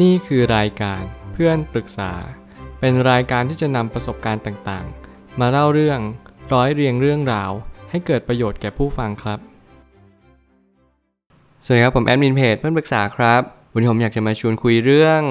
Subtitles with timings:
[0.00, 2.12] นี่คือรายการเพื่อนปรึกษา
[2.80, 6.00] เป็นรายการที่จะนำประสบการณ์ต่างๆ มาเล่าเรื่อง
[6.52, 7.50] ร้อยเรียงเรื่องราว
[7.90, 9.38] ให้เกิดประโยชน์แก่ผู้ฟังครับ
[11.64, 13.42] สวัสดีครับผมแอดมินเพจเพื่อนปรึกษาครับ
[13.72, 15.22] วันนี้ผมอยากจะมาชวนคุยเรื่อง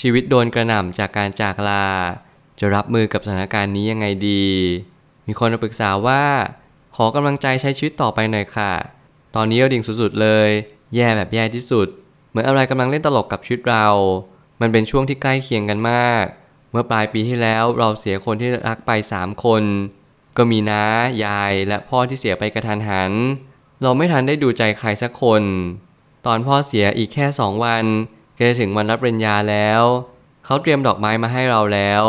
[0.00, 1.86] ชีวิตโดนกระหน่ำจากการจากลา
[2.58, 4.46] จะรับมือกับสถานการณ์นี้ยังไงดี
[5.26, 6.22] มีคนมาปรึกษาว่า
[6.96, 8.72] ขอกำลังใจใช้ชีวิตต่อไปหน่อยค่ะ
[9.34, 10.48] ตอนนี้เราดิ่งสุดๆเลย
[10.94, 11.88] แย่แบบแย่ที่สุด
[12.36, 13.86] มือนอะไรกำลังเล่นตลกกับชีวิตเรา
[14.60, 16.24] มันเป็นช่วงที่ใกล้เคียงกันมาก
[16.70, 19.62] เมื่อปลายปีที่แล้วเราเสียคนที่รักไป3คน
[20.36, 20.84] ก็มีน้า
[21.24, 23.12] ยาย และพ่อที่เสียไปกระทันหัน
[23.82, 25.42] เราไม่ทันได้ดูใจใครสักคน
[26.26, 27.84] ตอนพ่อเสียอีกแค่สองวัน
[28.36, 29.82] ก็จะถึงวันรับปริญญาแล้ว
[30.44, 32.02] เขาเตรียมดอกไม้มาให้เราแล้ว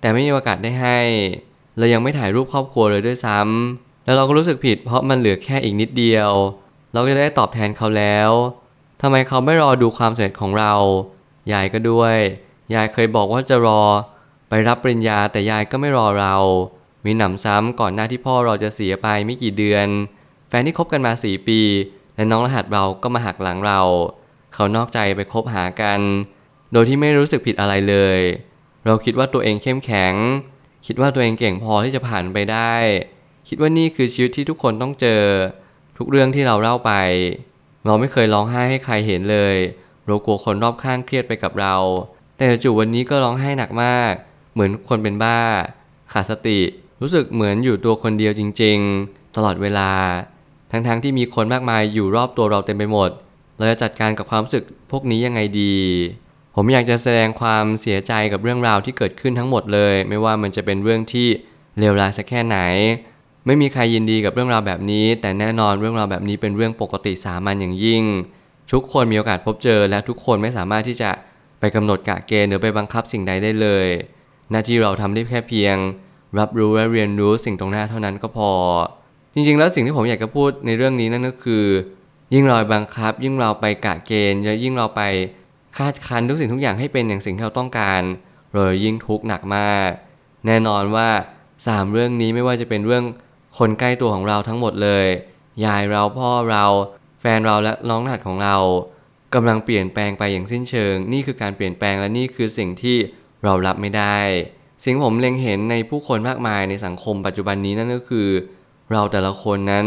[0.00, 0.98] แต่ไม่มีโอกาสได้ให้
[1.78, 6.30] เรายังไม่ถ่ายรูปครอบครัวเลยด้วยซ้ำแล้วเราก็รู้สึกผิดเพราะมันเหลือแค่อีกนิดเดียว
[6.92, 8.30] เราก็จะได้ตอบแทนเขาแล้ว
[9.06, 10.72] ทำไมเขาไม่รอดูความสำเร็จของเรา
[11.52, 12.16] ยายก็ด้วย
[12.74, 13.82] ยายเคยบอกว่าจะรอ
[14.48, 16.34] ไปรับปริญญาแต่ยายก็ไม่รอเรา
[17.04, 19.86] มีหนำซ้ำก่อนหน้าที่พ่อเราจะเสียไปไม่กี่เดือน
[20.48, 21.60] แฟนที่คบกันมาสี่ปี
[22.16, 23.80] และน้องรหัสเราก็มาหักหลังเรา
[24.54, 26.00] เขานอกใจไปคบหากัน
[26.72, 28.20] โดยที่ไม่รู้สึกผิดอะไรเลย
[28.86, 30.14] เราคิดว่าตัวเองเข้มแข็ง
[30.86, 32.74] คิดว่าตัวเองเก่งพอที่จะผ่านไปได้
[33.48, 35.22] คิดว่านี่คือชีวิตที่ทุกคนต้องเจอ
[35.98, 36.92] ทุกเรื่องที่เราเล่าไป
[37.86, 39.56] เราไม่เคยร้องไห้ให้ใครเห็นเลย
[40.06, 41.74] เรากลัวคนรอบข้างเครียดไปกับเรา
[42.36, 44.12] แต่จู่วันนี้ก็ร้องไห้หนักมาก
[44.52, 45.40] เหมือนคนเป็นบ้า
[46.12, 46.60] ขาดสติ
[47.00, 49.90] รู้สึกเหมือนอยู่ตัวคนเดียวจริง ๆ ตลอดเวลา
[50.70, 53.10] ทั้งๆทที่มีคนมากมายอยู่รอบตัวเราเต็มไปหมด
[53.56, 55.74] เราจะจัดการกับความรู้สึกพวกนี้ยังไงดี
[56.54, 61.28] ผมอยากจะแสดงความเสียใจกับเรื่องราวที่เกิดขึ้นทั้งหมดเลย ไม่ว่ามันจะเป็นเรื่องที่
[61.78, 62.58] เลวร้ายสักแค่ไหน
[63.46, 68.02] ไม่มีใครยินดีกับเรื่องราวแบบนี้ แต่แน่นอนเรื่องราวแบบนี้เป็นเรื่องปกติสามัญอย่างยิ่ง
[68.72, 71.10] ทุกคนมีโอกาสพบเจอ และทุกคนไม่สามารถที่จะ
[71.60, 73.88] ไปกำหนดกะเกณฑ์หรือไปบังคับสิ่งใดได้เลย
[74.50, 75.76] หน้าที่เราทำได้แค่เพียง
[76.38, 78.50] รับรู้และเรียนรู้สิ่งตรงหน้าเท่านั้นก็พอ
[79.34, 81.64] จริงๆ แล้วสิ่งที่ผมอยากจะพูดในเรื่องนี้นั่นก็คือ
[82.34, 85.02] ยิ่งเราบังคับ ยิ่งเราไปกะเกณฑ์และยิ่งเราไป
[85.76, 88.02] คาดคันทุกสิ่งทุกอย่างให้เป็นอย่างสิ่งที่เราต้องการ
[88.52, 89.90] เรายิ่งทุกข์หนักมาก
[90.46, 91.08] แน่นอนว่า
[91.66, 93.04] สามเรื่องนี้ไม่ว่าจะเป็นเรื่อง
[93.58, 95.06] คนใกล้ตัวของเราทั้งหมดเลย
[95.64, 96.64] ยายเราพ่อเรา
[97.20, 98.56] แฟนเราและน้องรหัสของเรา
[99.34, 102.96] กำลังเปลี่ยนแปลงไปอย่างสิ้นเชิง นี่คือการเปลี่ยนแปลงและนี่คือสิ่งที่
[103.44, 104.16] เรารับไม่ได้
[104.84, 108.28] สิ่งผมเล็งเห็นในผู้คนมากมายในสังคมปัจจุบันนี้นั่นก็คือ
[108.92, 109.86] เราแต่ละคนนั้น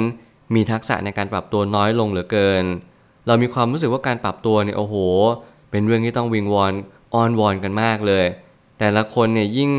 [0.56, 2.66] มีทักษะในการปรับตัวน้อยลงเหลือเกิน
[3.28, 4.96] เรามีความรู้สึกว่าการปรับตัวเนี่ยโอ้โห
[5.72, 6.74] เป็นเรื่องที่ต้องวิงวอน
[7.14, 8.26] อ้อนวอนกันมากเลย
[8.80, 9.72] แต่ละคนเนี่ยยิ่ง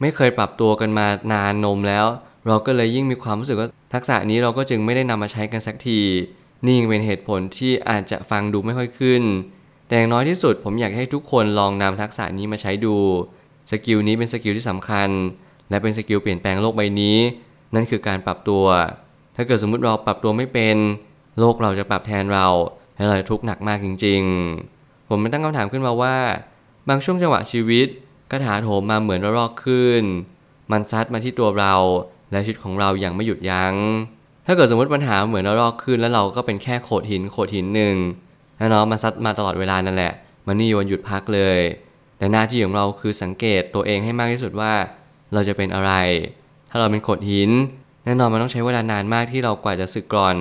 [0.00, 2.06] ไม่เคยปรับตัวกันมานานนมแล้ว
[2.46, 6.00] เราก็เลยยิ่งมีความรู้สึกว่าทักษะนี้เราก็จึงไม่ได้นำมาใช้กันสักที
[6.66, 9.22] นี่เป็นเหตุผลที่อาจจะฟังดูไม่ค่อยขึ้น
[9.88, 12.96] แต่อย่างน้อยที่สุดผมอยากให้ทุกคนลองนำทักษะนี้มาใช้ดู
[13.70, 15.08] skill นี้เป็น skill ที่สำคัญ
[15.70, 17.18] และเป็น skill เปลี่ยนแปลงโลกใบนี้
[17.74, 18.64] นั่นคือการปรับตัว
[19.36, 20.76] ถ้าเกิดสมมุติเราปรับตัวไม่เป็น
[21.38, 22.46] โลกเราจะปรับแทนเรา
[22.96, 24.22] และเราจะทุกข์หนักมากจริง
[24.66, 26.16] ๆ ผมไม่ตั้งคำถามขึ้นมาว่า
[26.88, 27.88] บางช่วงจังหวะชีวิต
[28.30, 30.02] ก็ถาโถมมาเหมือนระลอกคลื่น
[30.72, 31.74] มันซัดมาที่ตัวเรา
[32.34, 33.74] และชีวิตของเราอย่างไม่หยุดยั้ง
[34.46, 37.96] ถ้าเกิดสมมติปัญหาเหมือนระลอกคลื่นแล้วเราก็เป็นแค่โขดหินโขดหินหนึ่ง
[38.56, 40.12] แล้วเนาะมันซัดมาตลอดเวลานั่นแหละ
[40.46, 41.58] มันไม่มีวันหยุดพักเลย
[42.18, 44.72] แต่หน้าที่ของเราคือสังเกตตัวเองให้มากที่สุดว่า
[45.32, 45.92] เราจะเป็นอะไร
[46.70, 47.50] ถ้าเราเป็นโขดหิน
[48.04, 50.36] แน่นอนมันต้องใช้เวลานานมากที่เรากว่าจะสึกกร่อน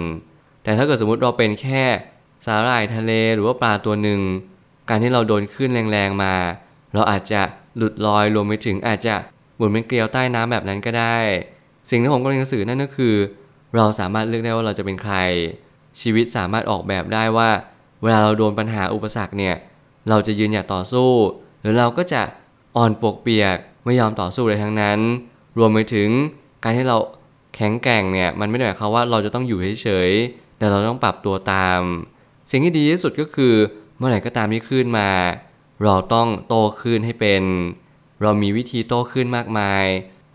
[0.63, 1.83] แต่ถ้าเกิดสมมติเราเป็นแค่
[2.45, 4.21] สาหร่ายทะเลหรือว่าปลาตัวหนึ่ง
[4.89, 6.33] การที่เราโดนขึ้นแรงๆมา
[6.93, 7.41] เราอาจจะ
[7.77, 9.15] หลุดลอยรวมไปถึงอาจจะ
[9.57, 11.17] หมุนเป็นเกลียวใต้น้ำแบบนั้นก็ได้
[11.89, 13.15] สิ่งที่ผมกำลังจะสื่อนั่นก็คือ
[13.75, 15.15] เราสามารถเลือกได้ว่าเราจะเป็นใคร
[16.01, 17.49] ชีวิตสามารถออกแบบได้ว่า
[18.01, 19.55] เวลาเราโดนปัญหาอุปสรรคเนี่ย
[20.09, 21.11] เราจะยืนหยัดต่อสู้
[21.61, 22.21] หรือเราก็จะ
[22.77, 24.99] อ่อนปวกเปียกไม่ยอมต่อสู้เลยทั้งนั้น
[25.57, 26.09] รวมไปถึง
[26.63, 26.97] การที่เรา
[27.55, 31.79] แข็งแกร่งเนี่ยมันไม่ได้หมายความว่าเราจะต้องอยู่เฉยๆแต่เราต้องปรับตัวตาม
[32.51, 33.53] สิ่งที่ดีที่สุดก็คือ
[33.97, 35.09] เมื่อไหร่ก็ตามที่ขึ้นมา
[35.83, 37.43] เราต้องโตขึ้นให้เป็น
[38.21, 39.85] เรามีวิธีโตขึ้นมากมาย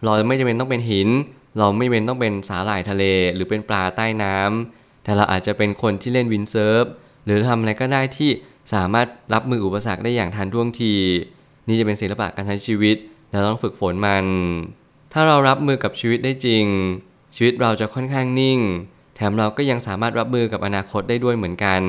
[0.05, 1.09] เราไม่จำเป็นต้องเป็นหิน
[1.59, 6.85] เราไม่เป็นต้องเป็นสาหร่ายทะเลหรือเป็นปลาใต้น้ำแต่เราอาจจะเป็นคนที่เล่นวินเซิร์ฟ
[7.25, 8.31] หรือทำอะไรก็ได้ที่
[8.75, 10.95] สามารถรับมืออุปสรรคได้อย่างทันท่วงที
[11.69, 12.97] นี่จะเป็นศิลปะการใช้ชีวิต
[13.31, 14.25] เราต้องฝึกฝนมัน
[15.13, 16.65] ถ้าเรารับมือกับชีวิตได้จริง
[17.35, 18.59] ชีวิตเราจะค่อนข้างนิ่ง
[19.17, 21.83] แถมเราก็ยังสามารถรับมือกับอนาคตได้ด้วยเหมือนกัน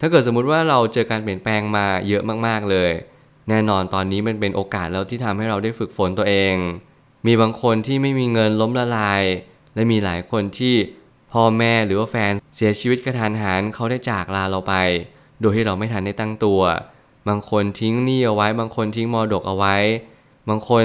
[0.00, 2.90] ถ้าเกิดสมมุติว่าเราเจอการเปลี่ยนแปลงมาเยอะมากๆเลย
[3.48, 6.54] แน่นอนตอนนี้มันเป็นโอกาสแล้วที่ทำให้เราได้ฝึกฝนตัวเอง
[7.26, 9.22] มีบางคนที่ไม่มีเงินล้มละลาย
[9.74, 10.74] และมีหลายคนที่
[11.32, 14.74] พ่อแม่หรือว่าแฟนเสียชีวิตกระทันหันเขาได้จากลาเราไป
[15.40, 16.60] โดยที่เราไม่ทันได้ตั้งตัว
[17.28, 19.76] บางคนทิ้งหนี้เอาไว้ บางคนทิ้งมรดกเอาไว้
[20.48, 20.84] บางคน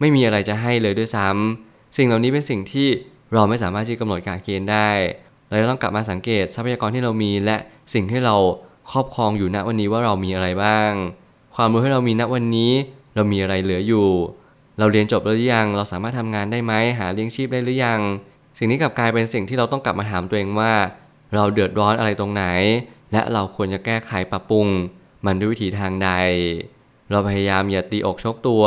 [0.00, 2.88] ไม่มีอะไรจะให้เลยด้วยซ้ำสิ่งเหล่านี้เป็นสิ่งที่
[3.32, 4.90] เราไม่สามารถที่กำหนดการเกณฑ์ได้
[5.48, 7.56] เราต้องกลับมาสังเกตทรัพยากรที่เรามี และ
[7.94, 8.36] สิ่งที่เรา
[8.90, 10.90] ครอบครองอยู่ณวันนี้ว่าเรามีอะไรบ้าง
[11.56, 12.72] ความรู้ที่เรามีณวันนี้
[13.14, 14.08] เรามีอะไรเหลืออยู่
[14.78, 18.00] เราเรียนจบแล้วหรือยัง เราสามารถทำงานได้ไหมหาเลี้ยงชีพได้หรือยัง
[18.58, 20.72] สิ่งนี้กลับกลายเป็นสิ่งที่เราต้องกลับมาถามตัวเองว่า
[21.34, 22.44] เราเดือดร้อนอะไรตรงไหน
[23.12, 24.66] และเราควรจะแก้ไขปรับปรุง
[25.26, 26.10] มันด้วยวิธีทางใด
[27.10, 28.64] เราพยายามอย่าตีอกชกตัว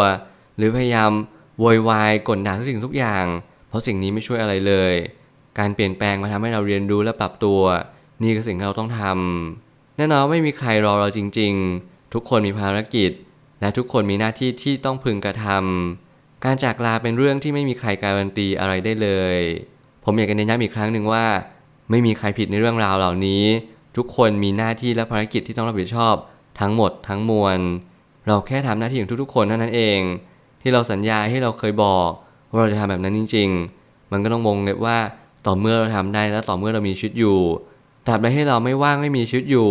[0.57, 1.12] หรือพยายาม
[1.59, 3.25] โวยวายกดดันทุกสิ่งทุกอย่าง
[3.69, 4.94] เพราะสิ่งนี้ไม่ช่วยอะไรเลย
[5.60, 7.62] การเปลี่ยนแปลงมาทำให้เราเรียนรู้และปรับตัว
[8.24, 11.53] นี่คือสิ่งที่เราต้องทำแน่นอนไม่มีใครรอเราจริง
[11.83, 13.12] ๆ ทุกคนมีภารกิจ
[13.62, 19.38] และทุกคนมีหน้าที่ที่ต้องพึงกระทำการจากลาเป็นเรื่องที่ไม่มีใครการันตีอะไรได้เลย
[20.04, 21.25] ผมอยากจะเน้นย้ำอีกครั้งหนึ่งว่า
[21.89, 23.44] ไม่มีใครผิดในเรื่องราวเหล่านี้
[23.98, 26.15] ทุกคนมีหน้าที่และภารกิจที่ต้องรับผิดชอบ
[26.59, 27.59] ทั้งหมดทั้งมวล
[28.27, 30.00] เราแค่ทำหน้าที่ของทุกๆ คนเท่านั้นเอง
[30.62, 32.10] ที่เราสัญญาที่เราเคยบอก
[32.51, 33.50] ว่าเราจะทำแบบนั้นจริง
[33.81, 34.98] ๆ มันก็ต้องวงเล็บว่า
[35.45, 37.38] ต่อเมื่อเราทำได้และต่อเมื่อเรามีชีวิตอยู่
[38.07, 39.69] ตราบใดที่เราไม่ว่างไม่มีชีวิตอยู่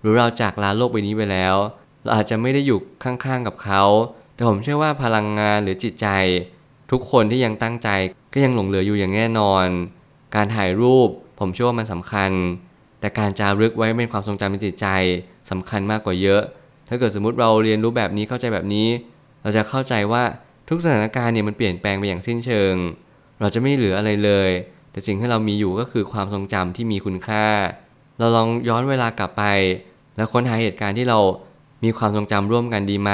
[0.00, 1.56] หรือเราจากลาโลกใบนี้ไปแล้ว
[2.04, 3.82] เราอาจจะไม่ได้อยู่ข้างๆกับเขา
[4.34, 6.08] แต่ผมเชื่อว่าพลังงานหรือจิตใจ
[6.90, 7.88] ทุกคนที่ยังตั้งใจ
[8.32, 9.66] ก็ยังหลงเหลืออยู่อย่างแน่นอน
[10.34, 11.08] การถ่ายรูป
[11.40, 12.30] ผมเชื่อว่ามันสำคัญ
[13.00, 14.86] แต่การจารึกไว้เป็นความทรงจำในจิตใจ
[15.50, 16.42] สำคัญมากกว่าเยอะ
[16.88, 18.88] ถ้าเกิดสมมติเราเรียนรู้แบบนี้เข้าใจแบบนี้
[19.42, 20.22] เราจะเข้าใจว่า
[20.68, 22.74] ทุกสถานการณ์เนี่ยมันเปลี่ยนแปลงไปอย่างสิ้นเชิง
[23.40, 24.50] เราจะไม่เหลืออะไรเลย
[24.90, 27.46] แต่สิ่งที่เรามีอยู่ก็คือความทรงจำที่มีคุณค่า
[28.18, 29.44] เราลองย้อนเวลากลับไป
[30.16, 31.18] แล้วค้นหาเหตุการณ์ที่เรา
[31.82, 33.12] มีความทรงจำร่วมกันดีไหม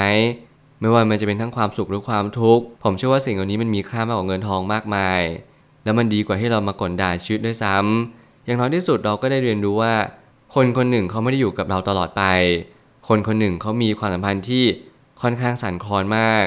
[0.80, 5.20] ไม่ว่ามันจะเป็นทั้งความสุขหรือความทุกข์ ผมเชื่อว่าสิ่งเหล่านี้มันมีค่ามากกว่าเงินทองมากมาย
[5.84, 9.94] แล้วมันดีกว่าที่เรามากดด่าชีวิตด้วยซ้ำอย่างน้อยที่สุดเราก็ได้เรียนรู้ว่า
[10.54, 12.22] คนคนหนึ่งเขาไม่ได้อยู่กับเราตลอดไป
[13.08, 14.64] คนคนหนึ่งเขามีความสัมพันธ์ที่
[15.22, 16.44] ค่อนข้างสั่นคลอนมาก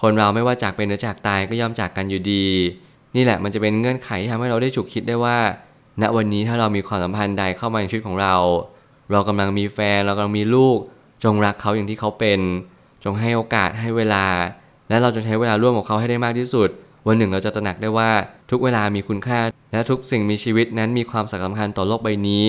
[0.00, 2.46] คนเราไม่ว่าจากเป็นหรือจากตายก็ย่อมจากกันอยู่ดี
[3.16, 5.38] นี่แหละมันจะเป็นเงื่อนไขที่ทำให้เราได้ฉุกคิดได้ว่า
[6.02, 8.34] ณวันนี้ถ้าเรามีความสัมพันธ์ใดเข้ามาในชีวิตของเรา
[9.10, 10.78] เรากำลังมีแฟนเรากำลังมีลูก
[11.24, 12.40] จงรักเขาอย่างที่เขาเป็น
[13.04, 14.24] จงให้โอกาสให้เวลา
[14.88, 16.68] และเราจะใช้เวลาร่วมกับเขาให้ได้มากที่สุด
[17.06, 18.10] วันหนึ่งเราจะตระหนักได้ว่า
[18.50, 19.40] ทุกเวลามีคุณค่า
[19.72, 22.44] และทุกสิ่งมีชีวิตนั้นมีความสำคัญต่อโลกใบนี้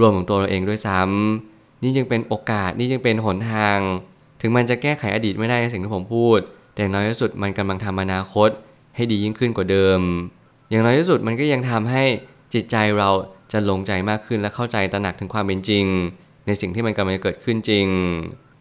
[0.00, 3.78] รวมถึงตัวเราเองด้วยซ้ำนี่ยังเป็นโอกาสนี่ยังเป็นหนทาง
[4.40, 6.38] ถึงมันจะแก้ไขอดีตไม่ได้ในสิ่งที่ผมพูด
[6.74, 8.50] แต่น้อยที่สุดมันกำลังทำอนาคต
[8.96, 10.00] ให้ดียิ่งขึ้นกว่าเดิม
[10.70, 12.04] อย่างน้อยที่สุดมันก็ยังทำให้
[12.54, 13.10] จิตใจเรา
[13.52, 15.84] จะลงใจมากขึ้นและเข้าใจตระหนักถึงความเป็นจริง
[16.48, 17.86] ในสิ่งที่มันกำลังจะเกิดขึ้นจริง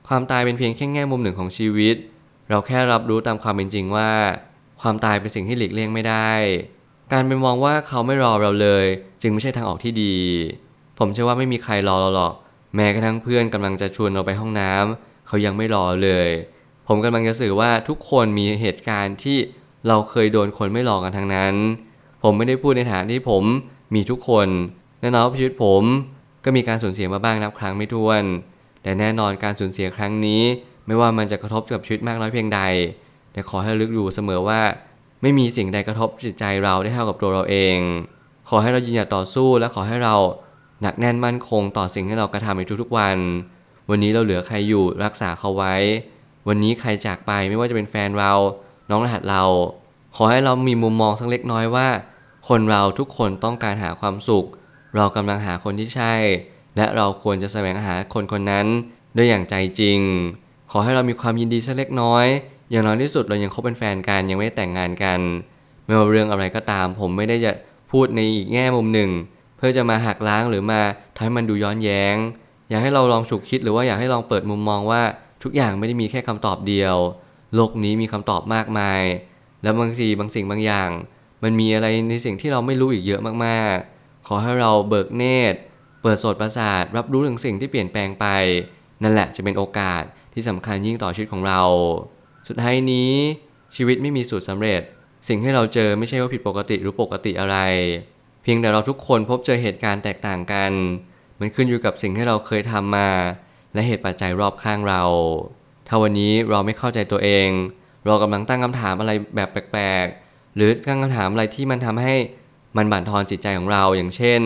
[0.07, 1.95] ความตายเป็นเพียงแค่แง่มุมหนึ่งของชีวิต
[2.50, 4.12] เราแค่รับรู้ตามความเป็นจริงว่า
[4.81, 6.31] ความตายเป็นสิ่งที่หลีกเลี่ยงไม่ได้
[7.13, 8.86] การไปมองว่าเขาไม่รอเราเลย
[9.22, 10.16] จึงไม่ใช่ทางออกที่ดี
[11.00, 12.34] ผมเชื่อว่าไม่มีใครรอเราหรอก
[12.75, 16.30] แม้กระทั่งเพื่อนกำลังจะชวนเราไปห้องน้ำเขายังไม่รอเลย
[16.88, 19.38] ผมกำลังจะสื่อว่าทุกคนมีเหตุการณ์ที่
[19.88, 21.54] เราเคยโดนคนไม่รอกันทั้งนั้น
[22.24, 23.44] ผมไม่ได้พูดในฐานที่ผม
[23.95, 24.48] มีทุกคน
[25.01, 25.84] แน่นอนชีวิตผม
[26.48, 28.24] ก็มีการสูญเสียมาบ้างนับครั้งไม่ถ้วน
[28.84, 30.42] แต่แน่นอนการสูญเสียครั้งนี้
[30.88, 32.62] ไม่ว่ามันจะกระทบกับชีวิตมากน้อยเพียงใด
[33.34, 34.62] แต่ขอให้ลึกอยู่เสมอว่า
[35.22, 37.78] ไม่มีสิ่งใดกระทบจิตใจเราได้เท่ากับตัวเราเอง
[38.50, 40.16] ขอให้เรายืนหยัดต่อสู้และขอให้เรา
[40.82, 43.18] หนักแน่นมั่นคงต่อสิ่งที่เรากระทำในทุกๆวัน
[43.90, 45.76] วันนี้เราเหลือใครอยู่รักษาเขาไว้
[46.48, 48.34] วันนี้ใครจากไปไม่ว่าจะเป็นแฟนเรา
[48.89, 49.44] น้องรหัสเรา
[50.16, 51.88] ขอให้เรามีมุมมองสักเล็กน้อยว่า
[52.50, 54.46] คนเราทุกคนต้องการหาความสุข
[54.96, 56.13] เรากำลังหาคนที่ใช่
[56.77, 58.67] และเราควรจะแสวงหาคนคนนั้น
[59.17, 60.00] ด้วยอย่างใจจริง
[60.72, 62.25] ขอให้เรามีความยินดีสักเล็กน้อย
[62.72, 65.20] อย่างน้อยที่สุดเรายังคบเป็นแฟนกันยังไม่ได้แต่งงานกัน
[65.86, 67.51] ไม่ว่าเรื่องอะไรก็ตาม ผมไม่ได้จะ
[67.91, 69.10] พูดในอีกแง่มุมหนึ่ง
[69.58, 70.82] เพื่อจะมาหักล้างหรือมา
[71.15, 72.15] ทำให้มันดูย้อนแย้ง
[72.70, 75.01] อยากให้เราลองฉุกคิดหรือว่าอยากให้ลองเปิดมุมมองว่า
[75.44, 76.96] ทุกอย่างไม่ได้มีแค่คำตอบเดียว
[77.56, 79.01] โลกนี้มีคำตอบมากมาย
[79.63, 80.89] แล้วบางทีบางสิ่งบางอย่าง
[81.44, 83.97] มันมีอะไรในสิ่งที่เราไม่รู้อีกเยอะมากๆ
[84.27, 85.57] ขอให้เราเบิกเนตร
[86.01, 88.25] เปิดโสตประสาท รับรู้ถึงสิ่งที่เปลี่ยนแปลงไป
[89.03, 90.03] นั่นแหละจะเป็นโอกาส
[90.34, 91.62] ที่สำคัญยิ่งต่อชีวิตของเรา
[92.48, 93.12] สุดท้ายนี้
[93.75, 94.81] ชีวิตไม่มีสูตรสำเร็จ
[95.27, 97.57] สิ่งที่เราเจอไม่ใช่ว่าผิดปกติหรือปกติอะไร
[98.43, 100.72] เพียงแต่เราทุกคนพบเจอเหตุการณ์แตกต่างกัน
[101.39, 103.10] มันขึ้นอยู่กับสิ่งที่เราเคยทำมา
[103.74, 105.03] และเหตุปัจจัยรอบข้างเรา
[105.88, 107.50] ถ้าวันนี้เราไม่เข้าใจตัวเอง
[108.05, 112.15] เรากำลังตั้งคำถามอะไรแบบแปลกๆ หรือตั้งคำถามอะไรที่มันทำให้
[112.77, 114.41] มันบั่นทอนจิตใจของเราอย่างเช่น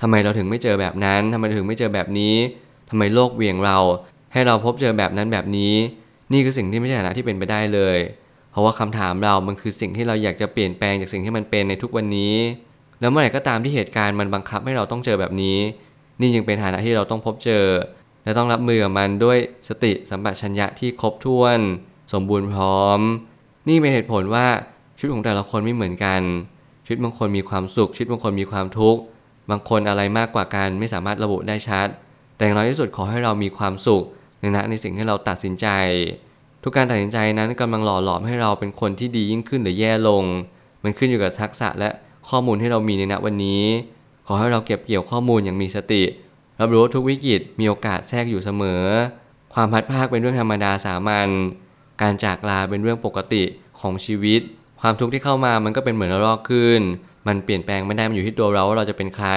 [0.00, 2.34] ทำไมเราถึงไม่เจอแบบนั้นทำไมถึงไม่เจอแบบนี้
[2.90, 3.78] ทำไมโลกเวี่ยงเรา
[4.32, 5.74] ให้เราพบเจอแบบนั้นแบบนี้
[6.32, 7.98] นี่คือสิ่งที่ไม่ใช่ฐานะที่เป็นไปได้เลย
[8.50, 12.34] เพราะว่าคำถามเรา มันคือสิ่งที่เราอยากจะเปลี่ยนแปลงจากสิ่งที่มันเป็นในทุกวันนี้
[13.00, 15.58] แล้วเมื่อไหร่ก็ตามที่เหตุการณ์มันบังคับให้เราต้องเจอแบบนี้
[16.20, 17.64] นี่ยังเป็นฐานะที่เราต้องพบเจอ
[18.24, 21.58] และต้องรับมือกับมันด้วยสติสัมปชัญญะที่ครบถ้วน
[22.12, 23.00] สมบูรณ์พร้อม
[23.68, 24.46] นี่เป็นเหตุผลว่า
[24.96, 26.20] ชีวิตของแต่ละคนไม่เหมือนกัน
[26.86, 29.00] ชีวิตบางคนมีความสุขชีวิตบางคนมีความทุกข์
[29.50, 31.88] บางคนอะไรมากกว่ากันไม่สามารถระบุได้ชัด
[32.36, 34.02] แต่อย่างน้อยที่สุดขอให้เรามีความสุข
[34.40, 35.66] ในณในสิ่งที่เราตัดสินใจ
[36.62, 40.24] ทุกการตัดสินใจนั้นกำลังหล่อหลอมให้เราเป็นคนที่ดียิ่งขึ้นหรือแย่ลง
[40.82, 41.90] มันขึ้นอยู่กับทักษะและ
[42.28, 43.62] ข้อมูลที่เรามีในณวันนี้
[44.26, 46.02] ขอให้เราเก็บเกี่ยวข้อมูลอย่างมีสติ
[46.60, 48.82] รับรู้ทุกวิกฤตมีโอกาสแทรกอยู่เสมอ
[49.54, 51.28] ความพัดภาคเป็นเรื่องธรรมดาสามัญ
[52.02, 53.42] การจากลาเป็นเรื่องปกติ
[53.80, 54.40] ของชีวิต
[54.80, 56.80] ความทุกข์ที่เข้ามามันก็เป็นเหมือนระลอกขึ้น
[57.26, 59.28] มันเปลี่ยนแปลงไม่ได้มันอยู่ที่ตัวเราว่าเราจะเป็นใคร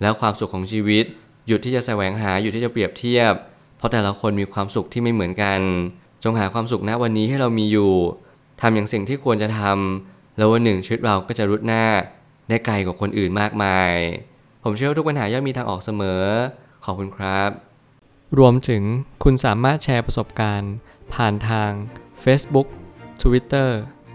[0.00, 1.04] แล้วความสุขของชีวิต
[1.46, 3.32] หยุดที่จะแสวงหาหยุดที่จะเปรียบเทียบ
[3.76, 5.60] เพราะแต่ละคนมีความสุขที่ไม่เหมือนกัน
[6.24, 7.92] จงหาความสุขณวันนี้ให้เรามีอยู่
[8.60, 11.84] ทำอย่างสิ่งที่ควรจะทำแล้ววันหนึ่งชีวิตเราก็จะรุดหน้า
[12.48, 13.92] ได้ไกลกว่าคนอื่นมากมาย
[14.62, 16.22] ผมเชื่อว่าทุกปัญหาย่อมมีทางออกเสมอ
[16.84, 17.50] ขอบคุณครับ
[18.38, 18.82] รวมถึง
[19.24, 20.72] คุณสามารถแชร์ประสบการณ์
[21.14, 21.70] ผ่านทาง
[22.24, 22.66] Facebook
[23.22, 23.70] Twitter